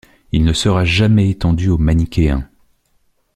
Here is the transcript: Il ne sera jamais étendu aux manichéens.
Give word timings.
Il 0.31 0.43
ne 0.45 0.53
sera 0.53 0.83
jamais 0.83 1.29
étendu 1.29 1.69
aux 1.69 1.77
manichéens. 1.77 2.49